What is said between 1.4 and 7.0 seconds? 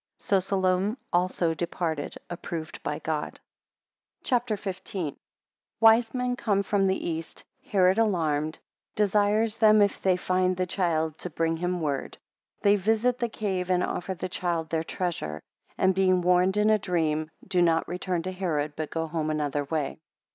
departed, approved by God. CHAPTER XV. 1 Wise men come from